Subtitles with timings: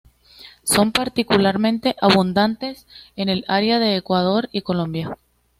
[0.63, 5.15] Son particularmente abundantes en el área de Ecuador y Colombia.